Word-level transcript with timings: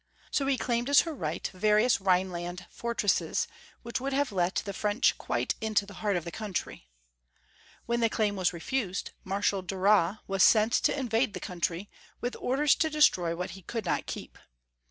So 0.31 0.47
he 0.47 0.57
claimed 0.57 0.89
as 0.89 1.01
her 1.01 1.13
right 1.13 1.47
various 1.53 2.01
Rhineland 2.01 2.65
fortresses, 2.71 3.47
which 3.83 4.01
would 4.01 4.13
have 4.13 4.31
let 4.31 4.55
the 4.65 4.73
French 4.73 5.15
quite 5.19 5.53
into 5.61 5.85
the 5.85 5.93
heart 6.01 6.15
of 6.15 6.23
the 6.25 6.31
country. 6.31 6.89
When 7.85 7.99
the 7.99 8.09
claim 8.09 8.35
was 8.35 8.51
refused, 8.51 9.11
Marshal 9.23 9.61
Duras 9.61 10.17
was 10.25 10.41
sent 10.41 10.73
to 10.85 10.99
invade 10.99 11.35
the 11.35 11.39
country, 11.39 11.87
with 12.19 12.35
orders 12.39 12.73
to 12.77 12.89
destroy 12.89 13.35
what 13.35 13.51
he 13.51 13.61
could 13.61 13.85
not 13.85 14.07
keep. 14.07 14.39